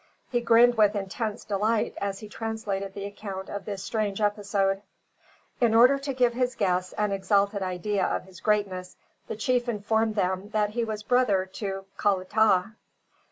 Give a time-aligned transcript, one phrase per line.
[0.31, 4.81] He grinned with intense delight as he translated the account of this strange episode.
[5.59, 10.15] In order to give his guests an exalted idea of his greatness the chief informed
[10.15, 12.77] them that he was brother to Kalatah.